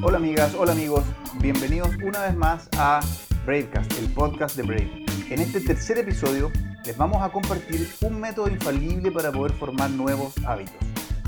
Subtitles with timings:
[0.00, 1.02] Hola amigas, hola amigos,
[1.40, 3.00] bienvenidos una vez más a
[3.44, 5.04] Bravecast, el podcast de Brave.
[5.28, 6.52] En este tercer episodio
[6.84, 10.76] les vamos a compartir un método infalible para poder formar nuevos hábitos.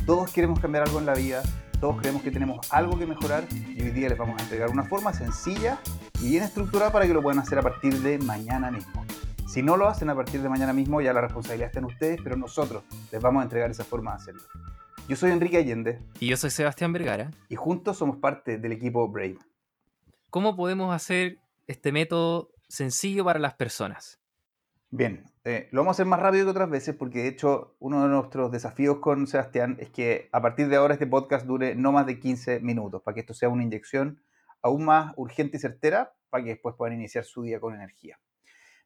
[0.06, 1.42] Todos queremos cambiar algo en la vida,
[1.80, 4.84] todos creemos que tenemos algo que mejorar y hoy día les vamos a entregar una
[4.84, 5.80] forma sencilla
[6.20, 9.04] y bien estructurada para que lo puedan hacer a partir de mañana mismo.
[9.48, 12.20] Si no lo hacen a partir de mañana mismo, ya la responsabilidad está en ustedes,
[12.22, 14.42] pero nosotros les vamos a entregar esa forma de hacerlo.
[15.10, 15.98] Yo soy Enrique Allende.
[16.20, 17.32] Y yo soy Sebastián Vergara.
[17.48, 19.38] Y juntos somos parte del equipo Brave.
[20.30, 24.20] ¿Cómo podemos hacer este método sencillo para las personas?
[24.92, 28.04] Bien, eh, lo vamos a hacer más rápido que otras veces porque de hecho uno
[28.04, 31.90] de nuestros desafíos con Sebastián es que a partir de ahora este podcast dure no
[31.90, 34.22] más de 15 minutos para que esto sea una inyección
[34.62, 38.20] aún más urgente y certera para que después puedan iniciar su día con energía.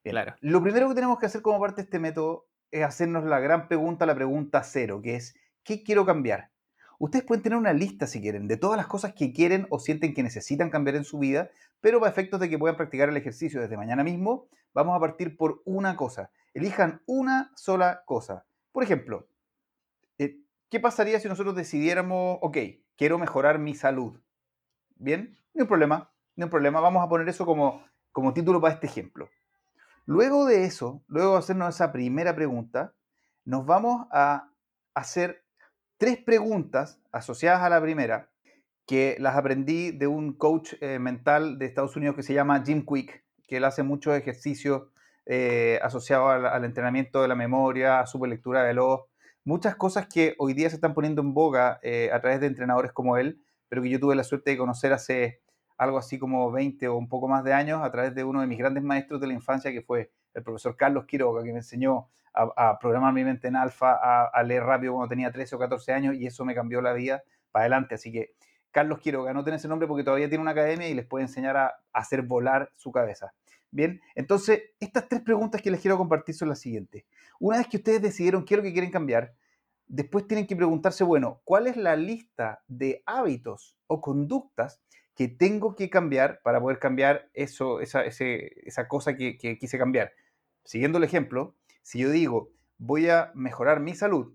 [0.02, 0.36] Bien, claro.
[0.41, 3.69] Lo primero que tenemos que hacer como parte de este método es hacernos la gran
[3.69, 6.50] pregunta, la pregunta cero, que es ¿qué quiero cambiar?
[6.98, 10.14] Ustedes pueden tener una lista, si quieren, de todas las cosas que quieren o sienten
[10.14, 13.60] que necesitan cambiar en su vida, pero para efectos de que puedan practicar el ejercicio
[13.60, 16.30] desde mañana mismo, vamos a partir por una cosa.
[16.54, 18.46] Elijan una sola cosa.
[18.72, 19.28] Por ejemplo,
[20.18, 20.38] eh,
[20.70, 22.56] ¿qué pasaría si nosotros decidiéramos, ok,
[22.96, 24.20] quiero mejorar mi salud?
[24.96, 26.80] Bien, no hay problema, no hay problema.
[26.80, 29.28] Vamos a poner eso como, como título para este ejemplo.
[30.06, 32.94] Luego de eso, luego de hacernos esa primera pregunta,
[33.44, 34.50] nos vamos a
[34.94, 35.44] hacer
[36.05, 38.28] tres preguntas asociadas a la primera
[38.86, 42.84] que las aprendí de un coach eh, mental de Estados Unidos que se llama Jim
[42.84, 44.82] Quick, que él hace muchos ejercicios
[45.25, 49.00] eh, asociados al, entrenamiento de la memoria, a su lectura de los,
[49.44, 52.92] muchas cosas que hoy día se están poniendo en boga eh, a través de entrenadores
[52.92, 55.41] como él, pero que yo tuve la suerte de conocer hace
[55.78, 58.47] algo así como 20 o un poco más de años a través de uno de
[58.47, 62.10] mis grandes maestros de la infancia, que fue el profesor Carlos Quiroga, que me enseñó
[62.34, 63.94] a, programar mi mente en alfa,
[64.27, 67.22] a, leer rápido cuando tenía 13 o 14 años, y eso me cambió la vida
[67.50, 67.94] para adelante.
[67.94, 68.34] Así que
[68.70, 71.56] Carlos Quiroga, no tiene ese nombre porque todavía tiene una academia y les puede enseñar
[71.56, 73.32] a, hacer volar su cabeza.
[73.70, 77.04] Bien, entonces estas tres preguntas que les quiero compartir son las siguientes.
[77.41, 79.34] Una vez que ustedes decidieron qué es lo que quieren cambiar,
[79.86, 84.80] después tienen que preguntarse, bueno, ¿cuál es la lista de hábitos o conductas
[85.14, 90.12] que tengo que cambiar para poder cambiar eso, esa, esa cosa que, quise cambiar.
[90.64, 94.34] Siguiendo el ejemplo, si yo digo, voy a mejorar mi salud,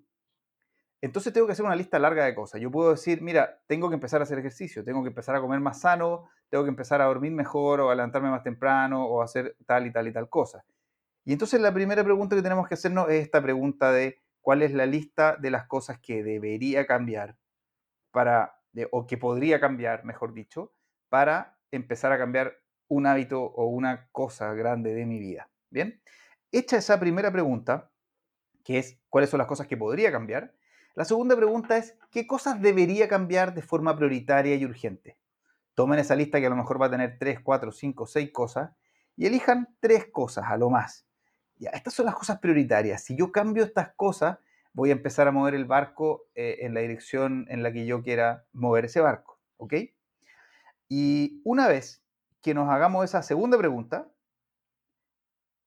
[1.01, 2.59] entonces tengo que hacer una lista larga de cosas.
[2.59, 5.59] Yo puedo decir, mira, tengo que empezar a hacer ejercicio, tengo que empezar a comer
[5.59, 9.25] más sano, tengo que empezar a dormir mejor o a levantarme más temprano o a
[9.25, 10.65] hacer tal y tal y tal cosa.
[11.23, 14.73] Y entonces la primera pregunta que tenemos que hacernos es esta pregunta de cuál es
[14.73, 17.37] la lista de las cosas que debería cambiar
[18.11, 18.55] para
[18.91, 20.73] o que podría cambiar, mejor dicho,
[21.09, 25.49] para empezar a cambiar un hábito o una cosa grande de mi vida.
[25.69, 26.01] Bien,
[26.51, 27.91] hecha esa primera pregunta,
[28.63, 30.53] que es cuáles son las cosas que podría cambiar,
[30.95, 35.17] la segunda pregunta es qué cosas debería cambiar de forma prioritaria y urgente.
[35.75, 38.71] Tomen esa lista que a lo mejor va a tener 3, 4, 5, 6 cosas
[39.15, 41.05] y elijan tres cosas a lo más.
[41.57, 43.03] Ya, estas son las cosas prioritarias.
[43.03, 44.39] Si yo cambio estas cosas,
[44.73, 48.01] voy a empezar a mover el barco eh, en la dirección en la que yo
[48.01, 49.39] quiera mover ese barco.
[49.57, 49.73] ¿Ok?
[50.87, 52.03] Y una vez
[52.41, 54.09] que nos hagamos esa segunda pregunta,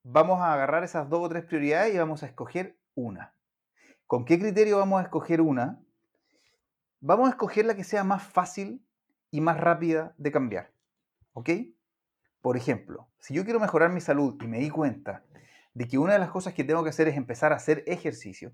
[0.04, 3.34] vamos a agarrar esas dos o tres prioridades y vamos a escoger una.
[4.06, 5.80] ¿Con qué criterio vamos a escoger una?
[7.00, 8.84] Vamos a escoger la que sea más fácil
[9.30, 10.72] y más rápida de cambiar.
[11.32, 11.50] ¿Ok?
[12.40, 15.24] Por ejemplo, si yo quiero mejorar mi salud y me di cuenta
[15.74, 18.52] de que una de las cosas que tengo que hacer es empezar a hacer ejercicio,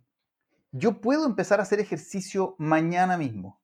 [0.70, 3.60] yo puedo empezar a hacer ejercicio mañana mismo,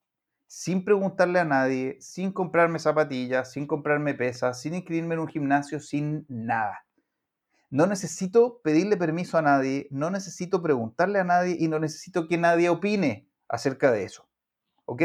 [0.47, 5.79] sin preguntarle a nadie, sin comprarme zapatillas, sin comprarme pesas, sin inscribirme en un gimnasio,
[5.79, 6.85] sin nada.
[7.75, 12.39] No necesito pedirle permiso a nadie, no necesito preguntarle a nadie y no necesito que
[12.39, 14.29] nadie opine acerca de eso.
[14.85, 15.03] ¿Ok?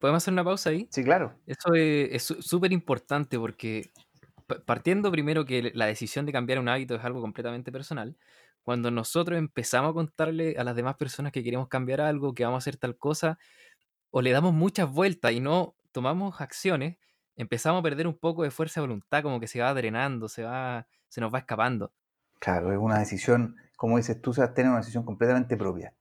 [0.00, 0.88] ¿Podemos hacer una pausa ahí?
[0.90, 1.38] Sí, claro.
[1.46, 3.92] Eso es súper importante porque
[4.66, 8.16] partiendo primero que la decisión de cambiar un hábito es algo completamente personal,
[8.64, 12.56] cuando nosotros empezamos a contarle a las demás personas que queremos cambiar algo, que vamos
[12.56, 13.38] a hacer tal cosa,
[14.10, 16.96] o le damos muchas vueltas y no tomamos acciones,
[17.36, 20.42] empezamos a perder un poco de fuerza de voluntad, como que se va drenando, se
[20.42, 21.92] va, se nos va escapando.
[22.40, 25.94] Claro, es una decisión, como dices tú, se tener una decisión completamente propia.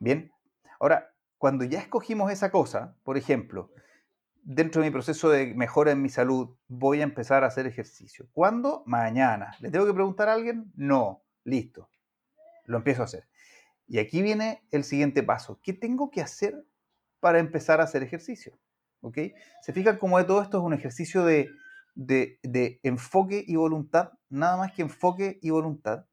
[0.00, 0.32] Bien,
[0.80, 3.70] ahora, cuando ya escogimos esa cosa, por ejemplo,
[4.42, 8.26] dentro de mi proceso de mejora en mi salud, voy a empezar a hacer ejercicio.
[8.32, 8.82] ¿Cuándo?
[8.84, 9.56] Mañana.
[9.60, 10.72] ¿Le tengo que preguntar a alguien?
[10.74, 11.22] No.
[11.44, 11.88] Listo.
[12.64, 13.28] Lo empiezo a hacer.
[13.86, 15.60] Y aquí viene el siguiente paso.
[15.62, 16.66] ¿Qué tengo que hacer
[17.20, 18.58] para empezar a hacer ejercicio?
[19.02, 19.18] ¿Ok?
[19.62, 21.48] Se fijan cómo de todo esto es un ejercicio de,
[21.94, 26.06] de enfoque y voluntad, nada más que enfoque y voluntad.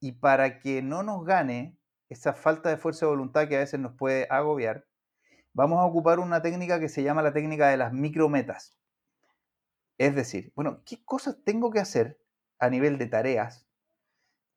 [0.00, 1.76] Y para que no nos gane
[2.08, 4.86] esa falta de fuerza de voluntad que a veces nos puede agobiar,
[5.52, 8.76] vamos a ocupar una técnica que se llama la técnica de las micrometas.
[9.98, 12.18] Es decir, bueno, ¿qué cosas tengo que hacer
[12.58, 13.66] a nivel de tareas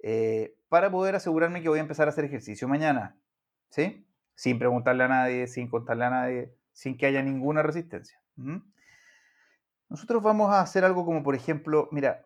[0.01, 3.17] eh, para poder asegurarme que voy a empezar a hacer ejercicio mañana?
[3.69, 4.07] ¿Sí?
[4.35, 8.19] Sin preguntarle a nadie, sin contarle a nadie, sin que haya ninguna resistencia.
[9.89, 12.25] Nosotros vamos a hacer algo como, por ejemplo, mira,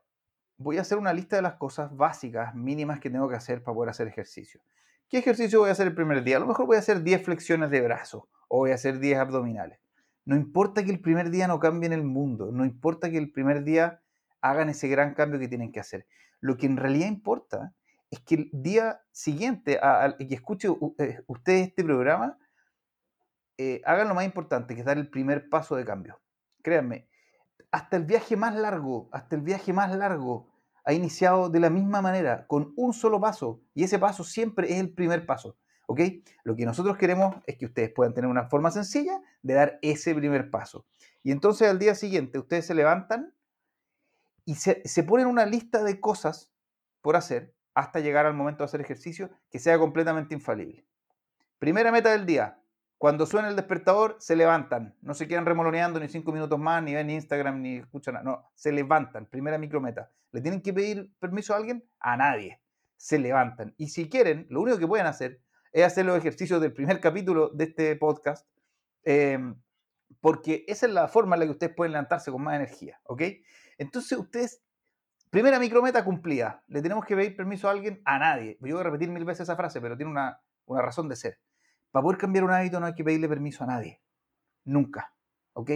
[0.58, 3.76] voy a hacer una lista de las cosas básicas, mínimas que tengo que hacer para
[3.76, 4.62] poder hacer ejercicio.
[5.10, 6.38] ¿Qué ejercicio voy a hacer el primer día?
[6.38, 9.20] A lo mejor voy a hacer 10 flexiones de brazo o voy a hacer 10
[9.20, 9.80] abdominales.
[10.26, 13.64] No importa que el primer día no cambien el mundo, no importa que el primer
[13.64, 14.02] día
[14.42, 16.06] hagan ese gran cambio que tienen que hacer.
[16.42, 17.74] Lo que en realidad importa
[18.12, 19.80] es que el día siguiente,
[20.20, 20.68] y que escuche
[20.98, 22.38] eh, usted este programa,
[23.58, 26.20] eh, hagan lo más importante, que es dar el primer paso de cambio.
[26.62, 27.07] Créanme,
[27.72, 30.48] hasta el viaje más largo, hasta el viaje más largo,
[30.84, 34.80] ha iniciado de la misma manera, con un solo paso, y ese paso siempre es
[34.80, 35.58] el primer paso.
[35.86, 36.02] ¿Ok?
[36.44, 40.14] Lo que nosotros queremos es que ustedes puedan tener una forma sencilla de dar ese
[40.14, 40.86] primer paso.
[41.24, 43.34] Y entonces al día siguiente ustedes se levantan
[44.44, 46.52] y se, se ponen una lista de cosas
[47.02, 50.86] por hacer hasta llegar al momento de hacer ejercicio que sea completamente infalible.
[51.60, 52.57] Primera meta del día,
[52.98, 54.96] cuando suena el despertador, se levantan.
[55.02, 58.24] No se quedan remoloneando ni cinco minutos más, ni ven Instagram, ni escuchan nada.
[58.26, 59.28] No, se levantan.
[59.28, 60.12] Primera micrometa.
[60.32, 61.88] ¿Le tienen que pedir permiso a alguien?
[62.00, 62.62] A nadie.
[62.96, 63.76] Se levantan.
[63.78, 65.42] Y si quieren, lo único que pueden hacer
[65.72, 68.48] es hacer los ejercicios del primer capítulo de este podcast,
[69.04, 69.62] em,
[70.20, 73.00] porque esa es la forma en la que ustedes pueden levantarse con más energía.
[73.04, 73.22] ¿Ok?
[73.78, 74.64] Entonces, ustedes
[75.30, 76.64] Primera micrometa cumplida.
[76.68, 78.02] ¿Le tenemos que pedir permiso a alguien?
[78.06, 78.58] A nadie.
[78.62, 81.40] Yo voy a repetir mil veces esa frase, pero tiene una, una razón de ser.
[81.92, 84.02] Para poder cambiar un hábito no hay que pedirle permiso a nadie.
[84.66, 85.14] Nunca.
[85.54, 85.72] ¿Ok?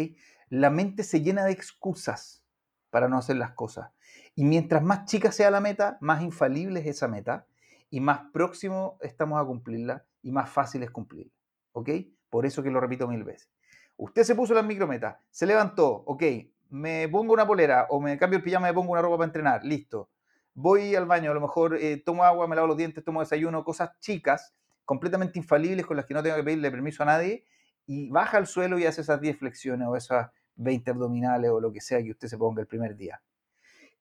[0.50, 2.44] La mente se llena de excusas
[2.90, 3.92] para no hacer las cosas.
[4.36, 7.48] Y mientras más chica sea la meta, más infalible es esa meta
[7.90, 11.34] y más próximo estamos a cumplirla y más fácil es cumplirla.
[11.72, 11.90] ¿Ok?
[12.30, 13.50] Por eso que lo repito mil veces.
[13.98, 16.24] Usted se puso la micrometa, se levantó, ok,
[16.70, 19.64] me pongo una polera o me cambio el pijama, me pongo una ropa para entrenar,
[19.64, 20.10] listo.
[20.54, 23.64] Voy al baño, a lo mejor eh, tomo agua, me lavo los dientes, tomo desayuno,
[23.64, 24.56] cosas chicas
[24.86, 27.46] completamente infalibles con las que no tengo que pedirle permiso a nadie
[27.86, 31.72] y baja al suelo y hace esas 10 flexiones o esas 20 abdominales o lo
[31.72, 33.22] que sea que usted se ponga el primer día.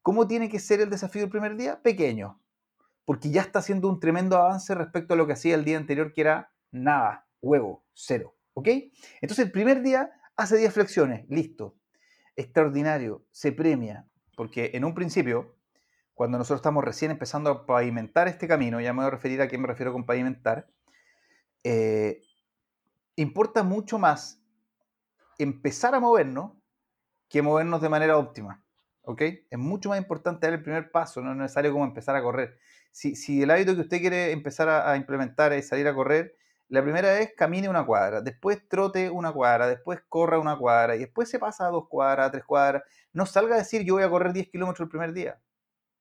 [0.03, 1.83] ¿Cómo tiene que ser el desafío del primer día?
[1.83, 2.41] Pequeño,
[3.05, 6.13] porque ya está haciendo un tremendo avance respecto a lo que hacía el día anterior,
[6.13, 8.37] que era nada, huevo, cero.
[8.55, 8.69] ¿Ok?
[9.21, 11.77] Entonces el primer día hace 10 flexiones, listo.
[12.37, 14.07] Extraordinario, se premia,
[14.37, 15.57] porque en un principio,
[16.15, 19.49] cuando nosotros estamos recién empezando a pavimentar este camino, ya me voy a referir a
[19.49, 20.69] qué me refiero con pavimentar,
[21.65, 22.23] eh,
[23.17, 24.43] importa mucho más
[25.39, 26.53] empezar a movernos
[27.29, 28.63] que movernos de manera óptima.
[29.03, 29.23] ¿Ok?
[29.23, 32.59] Es mucho más importante dar el primer paso, no es necesario como empezar a correr.
[32.93, 36.37] Si, si el hábito que usted quiere empezar a, implementar es salir a correr,
[36.69, 41.01] la primera vez camine una cuadra, después trote una cuadra, después corra una cuadra y
[41.01, 42.83] después se pasa a dos cuadras, a tres cuadras.
[43.13, 45.41] No salga a decir yo voy a correr 10 kilómetros el primer día,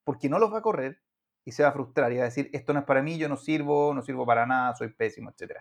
[0.10, 1.00] porque no los va a correr
[1.46, 3.30] y se va a frustrar y va a decir, esto no es para mí, yo
[3.30, 5.60] no sirvo, no sirvo para nada, soy pésimo, etc.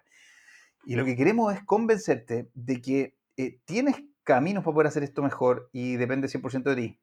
[0.87, 5.23] Y lo que queremos es convencerte de que eh, tienes caminos para poder hacer esto
[5.23, 7.01] mejor y depende 100% de ti.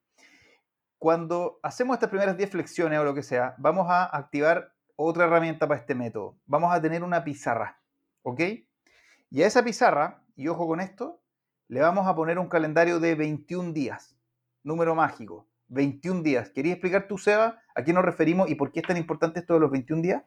[0.98, 5.68] Cuando hacemos estas primeras 10 flexiones o lo que sea, vamos a activar otra herramienta
[5.68, 6.40] para este método.
[6.48, 7.80] Vamos a tener una pizarra,
[8.24, 8.42] ¿ok?
[9.30, 11.22] Y a esa pizarra, y ojo con esto,
[11.68, 14.18] le vamos a poner un calendario de 21 días,
[14.64, 15.48] número mágico.
[15.70, 16.50] 21 días.
[16.50, 19.56] ¿Querías explicar tú, Seba, a qué nos referimos y por qué es tan importante esto
[19.56, 20.24] de los 21 días?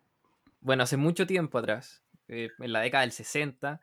[0.60, 3.80] Bueno, hace mucho tiempo atrás, eh, en la década del 60,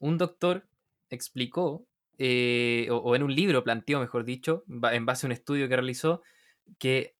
[0.00, 0.66] un doctor
[1.10, 1.86] explicó,
[2.18, 6.22] eh, o, en un libro planteó, mejor dicho, en base a un estudio que realizó,
[6.78, 7.16] que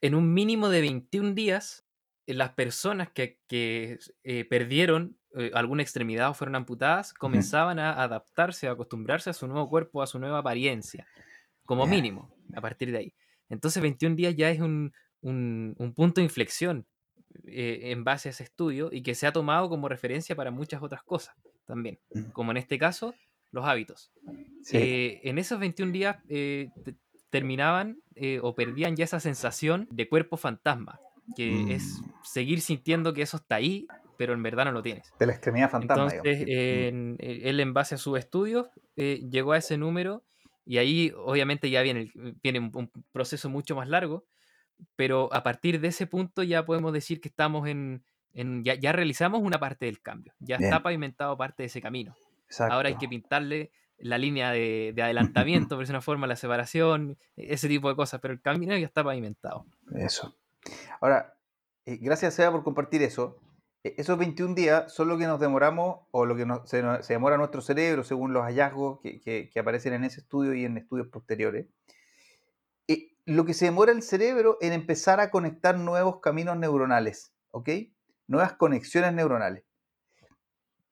[0.00, 1.84] en un mínimo de 21 días,
[2.26, 3.38] eh, las personas que,
[4.48, 5.16] perdieron
[5.52, 10.06] alguna extremidad o fueron amputadas comenzaban a adaptarse, a acostumbrarse a su nuevo cuerpo, a
[10.06, 11.06] su nueva apariencia,
[11.68, 13.14] como mínimo a partir de ahí.
[13.50, 16.86] Entonces 21 días ya es un, punto de inflexión
[17.44, 20.82] eh, en base a ese estudio y que se ha tomado como referencia para muchas
[20.82, 21.98] otras cosas también,
[22.32, 23.14] como en este caso
[23.50, 24.10] los hábitos.
[24.72, 26.70] Eh, en esos 21 días eh,
[27.28, 28.00] terminaban
[28.40, 30.98] o perdían ya esa sensación de cuerpo fantasma,
[31.36, 32.04] que es mm.
[32.24, 35.12] seguir sintiendo que eso está ahí, pero en verdad no lo tienes.
[35.18, 36.04] De la extremidad fantasma.
[36.04, 40.24] Entonces, él en base a sus estudios llegó a ese número
[40.68, 44.26] y ahí obviamente ya viene, viene un, proceso mucho más largo,
[44.96, 48.04] pero a partir de ese punto ya podemos decir que estamos en,
[48.62, 52.14] ya, realizamos una parte del cambio, ya está pavimentado parte de ese camino.
[52.58, 57.66] Ahora hay que pintarle la línea de, adelantamiento, por una forma, la separación, e, ese
[57.66, 59.64] tipo de cosas, pero el camino ya está pavimentado.
[59.94, 60.36] Eso.
[61.00, 61.34] Ahora,
[61.86, 63.38] eh, gracias Seba por compartir eso.
[63.84, 67.60] E, esos 21 días son lo que nos demoramos o lo que se, demora nuestro
[67.60, 71.66] cerebro según los hallazgos que, aparecen en ese estudio y en estudios posteriores.
[72.86, 77.70] Y lo que se demora el cerebro en empezar a conectar nuevos caminos neuronales, ¿ok?
[78.26, 79.64] Nuevas conexiones neuronales.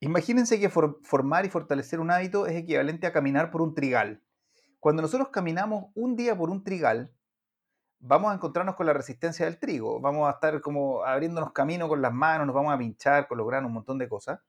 [0.00, 4.22] Imagínense que formar y fortalecer un hábito es equivalente a caminar por un trigal.
[4.78, 7.10] Cuando nosotros caminamos un día por un trigal,
[8.06, 12.00] vamos a encontrarnos con la resistencia del trigo, vamos a estar como abriéndonos camino con
[12.00, 14.40] las manos, nos vamos a pinchar con los granos, un montón de cosas.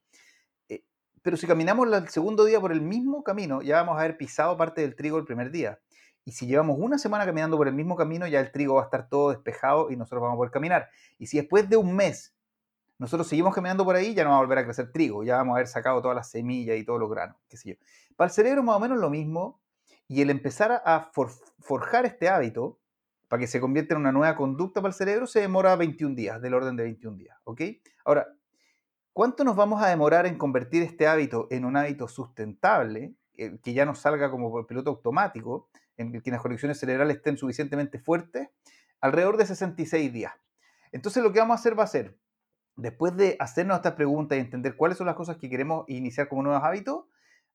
[0.69, 0.83] Eh,
[1.21, 4.55] pero si caminamos el segundo día por el mismo camino, ya vamos a haber pisado
[4.57, 5.79] parte del trigo el primer día.
[6.23, 8.85] Y si llevamos una semana caminando por el mismo camino, ya el trigo va a
[8.85, 10.89] estar todo despejado y nosotros vamos a poder caminar.
[11.17, 12.35] Y si después de un mes
[12.99, 15.53] nosotros seguimos caminando por ahí, ya no va a volver a crecer trigo, ya vamos
[15.53, 17.75] a haber sacado todas las semillas y todos los granos, qué sé yo.
[18.15, 19.61] Para el cerebro más o menos lo mismo,
[20.07, 21.11] y el empezar a
[21.59, 22.79] forjar este hábito,
[23.27, 26.41] para que se convierta en una nueva conducta para el cerebro, se demora 21 días,
[26.41, 27.61] del orden de 21 días, ¿ok?
[28.05, 28.27] Ahora,
[29.13, 33.73] ¿cuánto nos vamos a demorar en convertir este hábito en un hábito sustentable, eh, que
[33.73, 37.99] ya nos salga como por piloto automático, en el que las conexiones cerebrales estén suficientemente
[37.99, 38.49] fuertes?
[39.01, 40.33] Alrededor de 66 días.
[40.91, 42.17] Entonces lo que vamos a hacer va a ser
[42.77, 46.43] después de hacernos estas preguntas y entender cuáles son las cosas que queremos iniciar como
[46.43, 47.05] nuevos hábitos,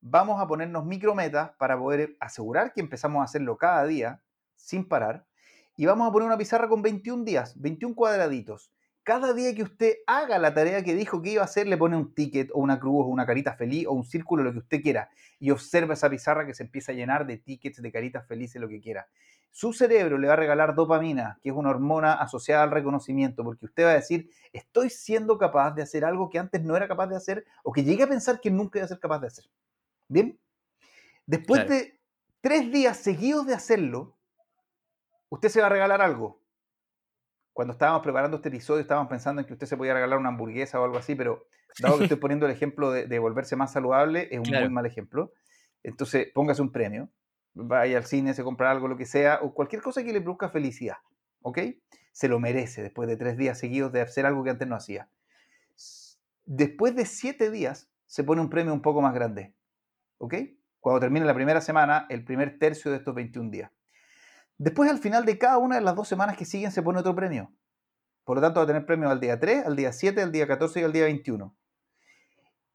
[0.00, 4.21] vamos a ponernos micrometas para poder asegurar que empezamos a hacerlo cada día
[4.57, 5.25] sin parar.
[5.76, 8.71] Y vamos a poner una pizarra con 21 días, 21 cuadraditos.
[9.02, 11.97] Cada día que usted haga la tarea que dijo que iba a hacer, le pone
[11.97, 14.81] un ticket o una cruz o una carita feliz o un círculo, lo que usted
[14.81, 15.09] quiera.
[15.41, 18.69] Y observa esa pizarra que se empieza a llenar de tickets, de caritas felices, lo
[18.69, 19.09] que quiera
[19.52, 23.67] su cerebro le va a regalar dopamina, que es una hormona asociada al reconocimiento, porque
[23.67, 27.07] usted va a decir, estoy siendo capaz de hacer algo que antes no era capaz
[27.09, 29.45] de hacer o que llegué a pensar que nunca iba a ser capaz de hacer.
[30.09, 30.38] ¿Bien?
[31.26, 31.99] Después de
[32.41, 34.17] tres días seguidos de hacerlo,
[35.35, 36.41] usted se va a regalar algo.
[37.53, 40.81] Cuando estábamos preparando este episodio, estábamos pensando en que usted se podía regalar una hamburguesa
[40.81, 41.47] o algo así, pero
[41.81, 45.33] dado que estoy poniendo el ejemplo de, volverse más saludable, es un muy mal ejemplo.
[45.83, 47.11] Entonces, póngase un premio
[47.55, 50.49] vaya al cine, se compra algo, lo que sea, o cualquier cosa que le produzca
[50.49, 50.97] felicidad,
[51.43, 51.59] ¿ok?
[52.12, 55.09] Se lo merece después de tres días seguidos de hacer algo que antes no hacía.
[56.45, 59.55] Después de siete días se pone un premio un poco más grande,
[60.19, 60.35] ¿ok?
[60.81, 63.71] Cuando termine la primera semana, el primer tercio de estos 21 días.
[64.59, 67.15] Después, al final de cada una de las dos semanas que siguen, se pone otro
[67.15, 67.53] premio.
[68.25, 70.47] Por lo tanto, va a tener premio al día 3, al día 7, al día
[70.47, 71.57] 14 y al día 21.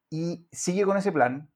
[0.10, 1.52] Y sigue con ese plan.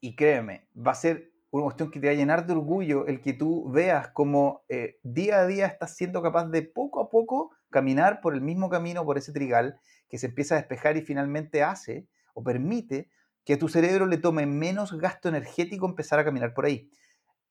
[0.00, 3.20] Y créeme, va a ser una cuestión que te va a llenar de orgullo el
[3.20, 7.52] que tú veas como eh, día a día estás siendo capaz de poco a poco
[7.70, 9.78] caminar por el mismo camino, por ese trigal,
[10.08, 13.08] que se empieza a despejar y finalmente hace o permite
[13.44, 16.90] que a tu cerebro le tome menos gasto energético empezar a caminar por ahí.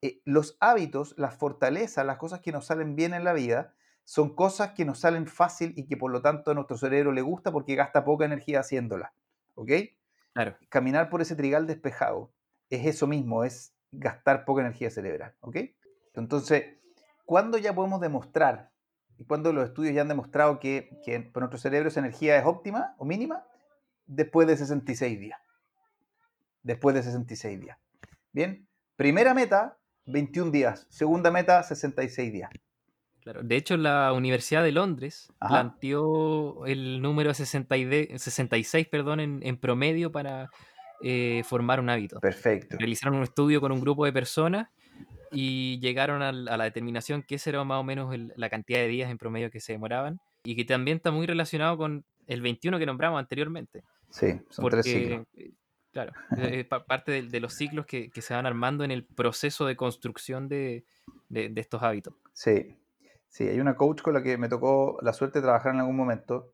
[0.04, 4.36] Eh, los hábitos, las fortalezas, las cosas que nos salen bien en la vida, son
[4.36, 7.54] cosas que nos salen fácil y que por lo tanto a nuestro cerebro le gusta
[7.54, 9.14] porque gasta poca energía haciéndolas.
[9.56, 9.72] ¿Ok?
[10.34, 10.58] Claro.
[10.68, 12.34] Caminar por ese trigal despejado
[12.70, 15.36] es eso mismo, es gastar poca energía cerebral.
[15.40, 15.56] ¿Ok?
[16.16, 16.66] Entonces,
[17.24, 18.74] ¿cuándo ya podemos demostrar
[19.18, 22.46] y cuándo los estudios ya han demostrado que, que para nuestro cerebro esa energía es
[22.46, 23.48] óptima o mínima?
[24.06, 25.40] Después de 66 días.
[26.62, 27.78] Después de 66 días.
[28.34, 28.68] Bien,
[28.98, 30.86] primera meta, 21 días.
[30.90, 32.50] Segunda meta, 66 días.
[33.22, 33.42] Claro.
[33.42, 40.50] De hecho, la Universidad de Londres planteó el número 66 perdón, en, en promedio para
[41.06, 42.20] eh, formar un hábito.
[42.22, 42.78] Perfecto.
[42.78, 44.70] Realizaron un estudio con un grupo de personas
[45.32, 49.12] y llegaron a, la determinación que esa era más o menos la cantidad de días
[49.12, 52.86] en promedio que se demoraban y que también está muy relacionado con el 21 que
[52.86, 53.84] nombramos anteriormente.
[54.10, 55.28] Sí, son tres ciclos.
[55.94, 59.76] Eh, claro, es parte de, los ciclos que, se van armando en el proceso de
[59.76, 60.86] construcción de,
[61.30, 62.16] de, estos hábitos.
[62.34, 62.76] Sí,
[63.30, 65.96] sí, hay una coach con la que me tocó la suerte de trabajar en algún
[65.96, 66.54] momento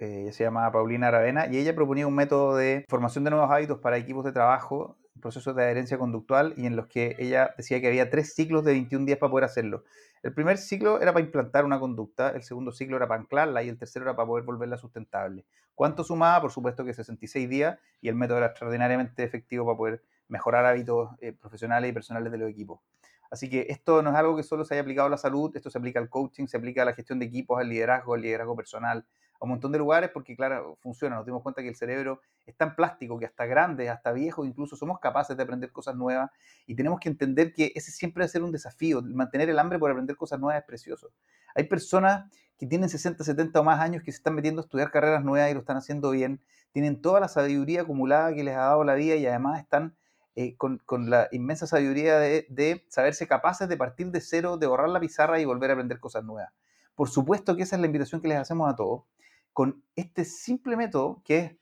[0.00, 3.80] eh, se llama Paulina Aravena, y ella proponía un método de formación de nuevos hábitos
[3.80, 7.88] para equipos de trabajo, procesos de adherencia conductual, y en los que ella decía que
[7.88, 9.84] había tres ciclos de 21 días para poder hacerlo.
[10.22, 13.68] El primer ciclo era para implantar una conducta, el segundo ciclo era para anclarla y
[13.68, 15.44] el tercero era para poder volverla sustentable.
[15.80, 16.42] ¿Cuánto sumaba?
[16.42, 21.08] Por supuesto que 66 días y el método era extraordinariamente efectivo para poder mejorar hábitos
[21.22, 22.82] eh, profesionales y personales de los equipos.
[23.30, 25.70] Así que esto no es algo que solo se haya aplicado a la salud, esto
[25.70, 28.54] se aplica al coaching, se aplica a la gestión de equipos, al liderazgo, al liderazgo
[28.54, 29.06] personal,
[29.40, 31.16] a un montón de lugares porque, claro, funciona.
[31.16, 34.76] Nos dimos cuenta que el cerebro es tan plástico que hasta grandes, hasta viejos, incluso
[34.76, 36.30] somos capaces de aprender cosas nuevas
[36.66, 39.00] y tenemos que entender que ese siempre va a ser un desafío.
[39.02, 41.10] Mantener el hambre por aprender cosas nuevas es precioso.
[41.54, 44.90] Hay personas que tienen 60, 70 o más años que se están metiendo a estudiar
[44.90, 46.42] carreras nuevas y lo están haciendo bien.
[46.72, 49.96] Tienen toda la sabiduría acumulada que les ha dado la vida y además están
[50.36, 54.90] eh, con, la inmensa sabiduría de, de saberse capaces de partir de cero, de borrar
[54.90, 56.52] la pizarra y volver a aprender cosas nuevas.
[56.94, 59.04] Por supuesto que esa es la invitación que les hacemos a todos
[59.52, 61.52] con este simple método que es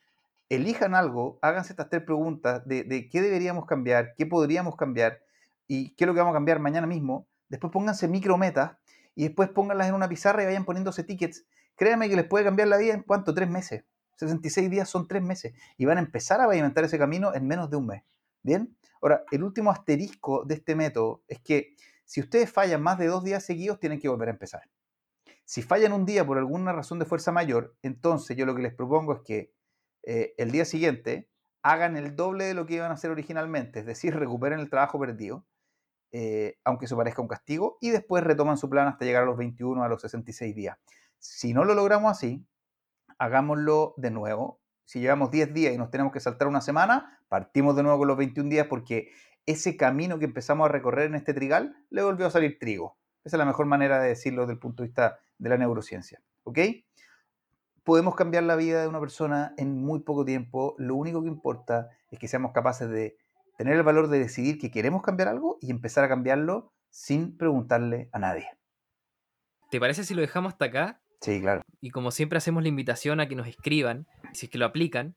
[0.49, 5.21] elijan algo, háganse estas tres preguntas de, qué deberíamos cambiar, qué podríamos cambiar
[5.67, 7.27] y qué es lo que vamos a cambiar mañana mismo.
[7.47, 8.71] Después pónganse micrometas
[9.15, 11.45] y después pónganlas en una pizarra y vayan poniéndose tickets.
[11.75, 13.85] Créanme que les puede cambiar la vida en cuánto, tres meses.
[14.15, 17.69] 66 días son tres meses y van a empezar a pavimentar ese camino en menos
[17.69, 18.03] de un mes.
[18.41, 23.07] Bien, ahora, el último asterisco de este método es que si ustedes fallan más de
[23.07, 24.63] dos días seguidos, tienen que volver a empezar.
[25.49, 28.75] Si fallan un día por alguna razón de fuerza mayor, entonces yo lo que les
[28.75, 29.51] propongo es que
[30.03, 31.27] eh, el día siguiente
[31.63, 34.99] hagan el doble de lo que iban a hacer originalmente, es decir, recuperen el trabajo
[34.99, 35.47] perdido,
[36.11, 39.37] eh, aunque eso parezca un castigo, y después retoman su plan hasta llegar a los
[39.37, 40.77] 21, a los 66 días.
[41.17, 42.45] Si no lo logramos así,
[43.17, 44.61] hagámoslo de nuevo.
[44.85, 48.07] Si llevamos 10 días y nos tenemos que saltar una semana, partimos de nuevo con
[48.07, 49.09] los 21 días porque
[49.47, 52.99] ese camino que empezamos a recorrer en este trigal le volvió a salir trigo.
[53.23, 56.21] Esa es la mejor manera de decirlo desde el punto de vista de la neurociencia.
[56.43, 56.59] ¿Ok?
[57.83, 60.75] Podemos cambiar la vida de una persona en muy poco tiempo.
[60.77, 63.17] Lo único que importa es que seamos capaces de
[63.57, 68.09] tener el valor de decidir que queremos cambiar algo y empezar a cambiarlo sin preguntarle
[68.11, 68.47] a nadie.
[69.71, 71.01] ¿Te parece si lo dejamos hasta acá?
[71.21, 71.61] Sí, claro.
[71.81, 75.15] Y como siempre hacemos la invitación a que nos escriban, si es que lo aplican,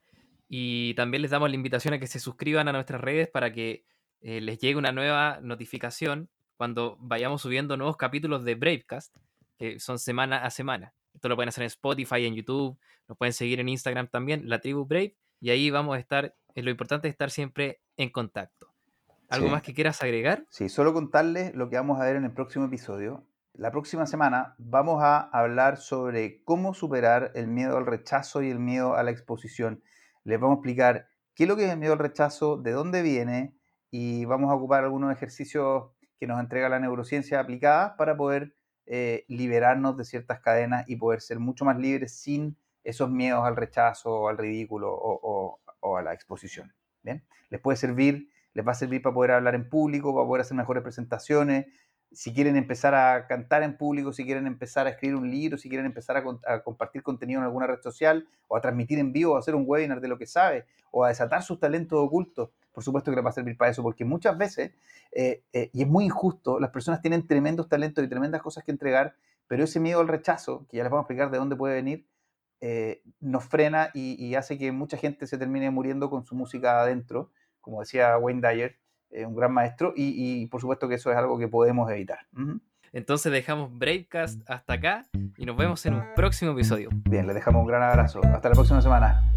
[0.49, 3.85] y también les damos la invitación a que se suscriban a nuestras redes para que
[4.21, 9.17] eh, les llegue una nueva notificación cuando vayamos subiendo nuevos capítulos de Bravecast,
[9.57, 10.95] que son semana a semana.
[11.15, 12.79] Esto lo pueden hacer en Spotify, en YouTube,
[13.09, 16.71] nos pueden seguir en Instagram también, la tribu Brave, y ahí vamos a estar, lo
[16.71, 18.73] importante es estar siempre en contacto.
[19.29, 20.47] ¿Algo más que quieras agregar?
[20.51, 23.27] Sí, solo contarles lo que vamos a ver en el próximo episodio.
[23.55, 28.59] La próxima semana vamos a hablar sobre cómo superar el miedo al rechazo y el
[28.59, 29.83] miedo a la exposición.
[30.25, 33.03] Les vamos a explicar qué es lo que es el miedo al rechazo, de dónde
[33.03, 33.55] viene
[33.91, 38.55] y vamos a ocupar algunos ejercicios que nos entrega la neurociencia aplicada para poder
[38.87, 43.57] eh, liberarnos de ciertas cadenas y poder ser mucho más libres sin esos miedos al
[43.57, 45.61] rechazo, al ridículo o,
[45.97, 46.73] a la exposición.
[47.03, 47.25] ¿bien?
[47.51, 50.57] Les puede servir, les va a servir para poder hablar en público, para poder hacer
[50.57, 51.67] mejores presentaciones,
[52.15, 55.69] si quieren empezar a cantar en público, si quieren empezar a escribir un libro, si
[55.69, 59.37] quieren empezar a, compartir contenido en alguna red social, o a transmitir en vivo, o
[59.37, 62.83] a hacer un webinar de lo que sabe, o a desatar sus talentos ocultos, por
[62.83, 64.73] supuesto que les va a servir para eso, porque muchas veces,
[65.13, 68.71] eh, eh, y es muy injusto, las personas tienen tremendos talentos y tremendas cosas que
[68.71, 69.15] entregar,
[69.47, 72.07] pero ese miedo al rechazo, que ya les vamos a explicar de dónde puede venir,
[72.61, 76.81] eh, nos frena y, y, hace que mucha gente se termine muriendo con su música
[76.81, 77.31] adentro,
[77.61, 78.79] como decía Wayne Dyer,
[79.27, 82.21] un gran maestro y, por supuesto que eso es algo que podemos evitar.
[82.93, 85.07] Entonces dejamos Bravecast hasta acá
[85.37, 86.89] y nos vemos en un próximo episodio.
[86.93, 88.21] Bien, les dejamos un gran abrazo.
[88.25, 89.33] Hasta la próxima semana.